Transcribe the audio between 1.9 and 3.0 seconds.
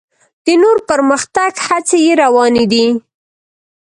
یې روانې دي.